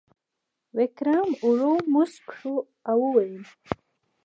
ویکرم 0.77 1.29
ورو 1.47 1.73
موسک 1.93 2.25
شو 2.37 2.53
او 2.89 2.99
وویل: 3.05 3.45